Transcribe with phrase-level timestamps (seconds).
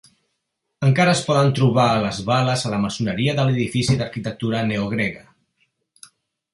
[0.87, 1.85] Encara es poden trobar
[2.31, 5.27] bales a la maçoneria de l'edifici d'arquitectura neogrega.